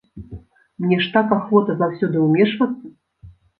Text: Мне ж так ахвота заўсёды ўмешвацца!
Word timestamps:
Мне 0.85 0.97
ж 1.03 1.11
так 1.17 1.35
ахвота 1.37 1.77
заўсёды 1.83 2.25
ўмешвацца! 2.25 2.85